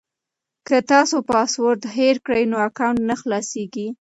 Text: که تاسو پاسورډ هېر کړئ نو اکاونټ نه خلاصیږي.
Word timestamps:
که 0.67 0.77
تاسو 0.91 1.17
پاسورډ 1.29 1.81
هېر 1.97 2.15
کړئ 2.25 2.43
نو 2.51 2.57
اکاونټ 2.67 2.99
نه 3.09 3.15
خلاصیږي. 3.21 3.87